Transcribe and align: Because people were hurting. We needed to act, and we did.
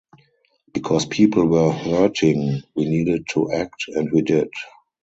Because 0.73 1.05
people 1.05 1.45
were 1.45 1.71
hurting. 1.71 2.63
We 2.75 2.85
needed 2.85 3.27
to 3.33 3.51
act, 3.51 3.83
and 3.89 4.11
we 4.11 4.23
did. 4.23 4.49